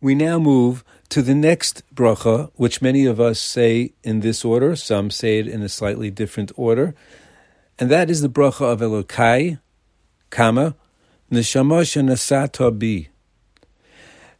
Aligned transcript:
We 0.00 0.14
now 0.14 0.38
move 0.38 0.84
to 1.08 1.22
the 1.22 1.34
next 1.34 1.82
bracha, 1.92 2.50
which 2.54 2.80
many 2.80 3.04
of 3.06 3.18
us 3.20 3.40
say 3.40 3.92
in 4.04 4.20
this 4.20 4.44
order, 4.44 4.76
some 4.76 5.10
say 5.10 5.38
it 5.38 5.48
in 5.48 5.62
a 5.62 5.68
slightly 5.68 6.10
different 6.10 6.52
order, 6.56 6.94
and 7.78 7.90
that 7.90 8.10
is 8.10 8.20
the 8.20 8.28
bracha 8.28 8.72
of 8.72 8.80
Elokai, 8.80 9.58
Kama, 10.30 10.76
Neshama 11.32 11.82
Shenasata 11.82 12.70
Bi. 12.78 13.10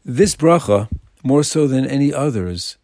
This 0.04 0.36
bracha, 0.36 0.88
more 1.24 1.42
so 1.42 1.66
than 1.66 1.86
any 1.86 2.12
others, 2.12 2.76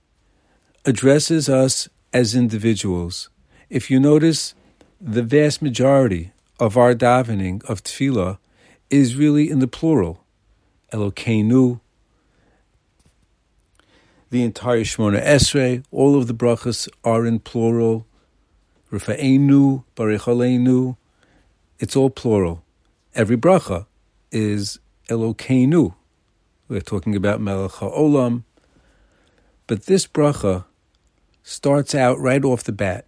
addresses 0.84 1.48
us 1.48 1.88
as 2.12 2.34
individuals. 2.34 3.30
If 3.70 3.90
you 3.90 4.00
notice, 4.00 4.54
the 5.00 5.22
vast 5.22 5.62
majority 5.62 6.32
of 6.58 6.76
our 6.76 6.94
davening 6.94 7.64
of 7.68 7.82
tefillah 7.82 8.38
is 8.90 9.16
really 9.16 9.50
in 9.50 9.58
the 9.60 9.68
plural. 9.68 10.24
Elokeinu, 10.92 11.80
the 14.30 14.42
entire 14.42 14.80
Shemona 14.80 15.22
Esrei, 15.24 15.84
all 15.90 16.16
of 16.16 16.26
the 16.26 16.34
brachas 16.34 16.88
are 17.04 17.24
in 17.26 17.38
plural. 17.38 18.06
Rafa'enu, 18.90 19.84
Barechalenu, 19.96 20.96
it's 21.78 21.96
all 21.96 22.10
plural. 22.10 22.64
Every 23.14 23.36
bracha 23.36 23.86
is 24.30 24.78
Elokeinu. 25.08 25.94
We're 26.68 26.80
talking 26.80 27.14
about 27.14 27.40
Melech 27.40 27.72
HaOlam. 27.72 28.44
But 29.66 29.86
this 29.86 30.06
bracha 30.06 30.64
starts 31.42 31.94
out 31.94 32.18
right 32.18 32.44
off 32.44 32.64
the 32.64 32.72
bat, 32.72 33.06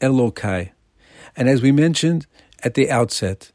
Elokai. 0.00 0.70
And 1.36 1.48
as 1.48 1.62
we 1.62 1.72
mentioned 1.72 2.26
at 2.62 2.74
the 2.74 2.90
outset, 2.90 3.52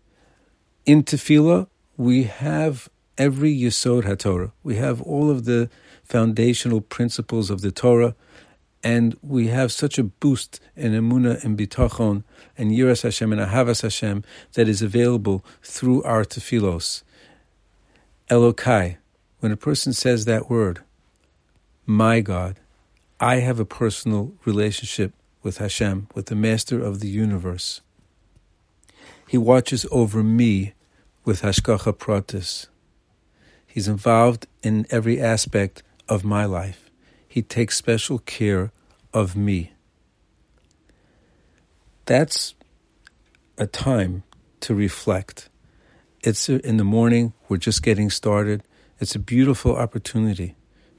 in 0.86 1.04
Tefillah, 1.04 1.68
we 1.98 2.24
have 2.24 2.90
every 3.22 3.56
Yesod 3.56 4.02
HaTorah. 4.02 4.52
We 4.64 4.78
have 4.78 5.00
all 5.00 5.30
of 5.30 5.46
the 5.46 5.70
foundational 6.04 6.82
principles 6.82 7.52
of 7.52 7.62
the 7.62 7.72
Torah, 7.72 8.16
and 8.84 9.16
we 9.22 9.50
have 9.50 9.72
such 9.72 10.00
a 10.00 10.04
boost 10.04 10.60
in 10.76 10.94
Emunah 10.94 11.44
and 11.44 11.56
Bitachon 11.56 12.24
and 12.58 12.72
Yiras 12.72 13.04
Hashem 13.04 13.32
and 13.32 13.40
Ahavas 13.40 13.84
Hashem 13.84 14.24
that 14.54 14.68
is 14.68 14.82
available 14.82 15.46
through 15.62 16.02
our 16.02 16.26
tefillos. 16.26 17.04
Elokai, 18.28 18.98
when 19.40 19.52
a 19.52 19.58
person 19.68 19.94
says 19.94 20.26
that 20.26 20.50
word, 20.50 20.82
my 21.86 22.22
God, 22.22 22.60
I 23.20 23.36
have 23.36 23.60
a 23.60 23.66
personal 23.66 24.34
relationship 24.46 25.14
with 25.44 25.60
Hashem, 25.60 26.08
with 26.16 26.26
the 26.26 26.36
Master 26.36 26.84
of 26.84 27.02
the 27.02 27.10
universe. 27.10 27.82
He 29.28 29.38
watches 29.38 29.86
over 29.92 30.24
me 30.24 30.74
with 31.24 31.44
Hashgacha 31.44 31.94
Pratis. 32.00 32.66
He's 33.72 33.88
involved 33.88 34.48
in 34.62 34.86
every 34.90 35.22
aspect 35.22 35.82
of 36.10 36.26
my 36.26 36.44
life. 36.44 36.92
He 37.26 37.42
takes 37.42 37.78
special 37.78 38.20
care 38.20 38.74
of 39.14 39.38
me. 39.38 39.72
That's 42.06 42.54
a 43.58 43.68
time 43.68 44.24
to 44.60 44.76
reflect. 44.76 45.48
It's 46.22 46.50
in 46.50 46.76
the 46.76 46.84
morning, 46.84 47.32
we're 47.48 47.56
just 47.56 47.82
getting 47.82 48.10
started. 48.10 48.64
It's 49.00 49.16
a 49.16 49.20
beautiful 49.20 49.78
opportunity 49.78 50.56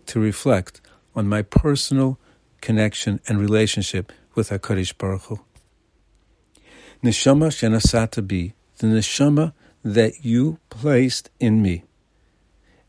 to 0.07 0.19
reflect 0.19 0.81
on 1.15 1.29
my 1.29 1.43
personal 1.43 2.19
connection 2.63 3.21
and 3.29 3.39
relationship 3.39 4.11
with 4.35 4.49
HaKadosh 4.49 4.97
Baruch 4.97 5.25
Hu. 5.25 5.41
Neshama 7.05 7.49
shenasata 7.49 8.27
bi, 8.27 8.55
the 8.79 8.87
neshama 8.87 9.53
that 9.85 10.25
you 10.25 10.59
placed 10.71 11.29
in 11.39 11.61
me. 11.61 11.85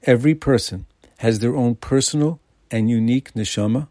Every 0.06 0.36
person 0.36 0.86
has 1.20 1.40
their 1.40 1.56
own 1.56 1.76
personal 1.76 2.42
and 2.70 2.90
unique 2.90 3.32
neshama, 3.36 3.88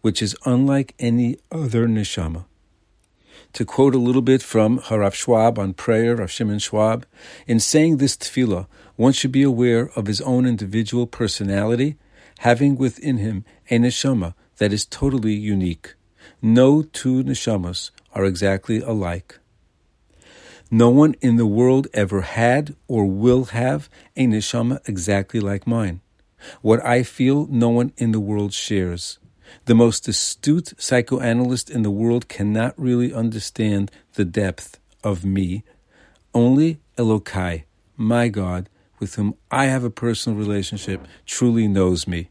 which 0.00 0.20
is 0.20 0.36
unlike 0.44 0.92
any 0.98 1.38
other 1.52 1.86
neshama. 1.86 2.46
To 3.52 3.64
quote 3.64 3.94
a 3.94 3.98
little 3.98 4.22
bit 4.22 4.42
from 4.42 4.80
Harav 4.80 5.14
Schwab 5.14 5.60
on 5.60 5.74
prayer, 5.74 6.16
Rav 6.16 6.32
Shimon 6.32 6.58
Schwab, 6.58 7.06
in 7.46 7.60
saying 7.60 7.98
this 7.98 8.16
tefillah, 8.16 8.66
one 8.96 9.12
should 9.12 9.30
be 9.30 9.44
aware 9.44 9.90
of 9.94 10.06
his 10.06 10.20
own 10.22 10.46
individual 10.46 11.06
personality, 11.06 11.96
having 12.38 12.76
within 12.76 13.18
him 13.18 13.44
a 13.70 13.78
neshama 13.78 14.34
that 14.56 14.72
is 14.72 14.84
totally 14.84 15.34
unique. 15.34 15.94
No 16.40 16.82
two 16.82 17.22
neshamas 17.22 17.92
are 18.14 18.24
exactly 18.24 18.80
alike. 18.80 19.38
No 20.74 20.88
one 20.88 21.16
in 21.20 21.36
the 21.36 21.46
world 21.46 21.86
ever 21.92 22.22
had 22.22 22.74
or 22.88 23.04
will 23.04 23.44
have 23.52 23.90
a 24.16 24.26
neshama 24.26 24.80
exactly 24.88 25.38
like 25.38 25.66
mine. 25.66 26.00
What 26.62 26.82
I 26.82 27.02
feel, 27.02 27.46
no 27.48 27.68
one 27.68 27.92
in 27.98 28.12
the 28.12 28.18
world 28.18 28.54
shares. 28.54 29.18
The 29.66 29.74
most 29.74 30.08
astute 30.08 30.72
psychoanalyst 30.78 31.68
in 31.68 31.82
the 31.82 31.90
world 31.90 32.26
cannot 32.26 32.72
really 32.78 33.12
understand 33.12 33.90
the 34.14 34.24
depth 34.24 34.80
of 35.04 35.26
me. 35.26 35.62
Only 36.32 36.80
Elokai, 36.96 37.64
my 37.98 38.28
God, 38.28 38.70
with 38.98 39.16
whom 39.16 39.34
I 39.50 39.66
have 39.66 39.84
a 39.84 39.90
personal 39.90 40.38
relationship, 40.38 41.06
truly 41.26 41.68
knows 41.68 42.08
me. 42.08 42.30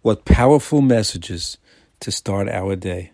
What 0.00 0.24
powerful 0.24 0.80
messages 0.80 1.58
to 2.00 2.10
start 2.10 2.48
our 2.48 2.76
day. 2.76 3.12